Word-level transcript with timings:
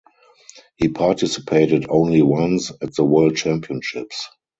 He 0.77 0.87
participated 0.87 1.85
only 1.87 2.23
once 2.23 2.71
at 2.81 2.95
the 2.95 3.03
World 3.05 3.37
Championships. 3.37 4.27